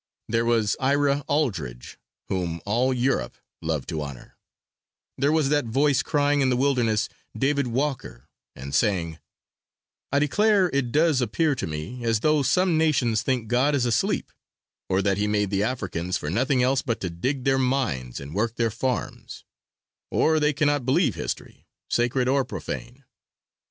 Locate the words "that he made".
15.03-15.51